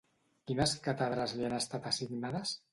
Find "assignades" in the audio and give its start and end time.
1.95-2.59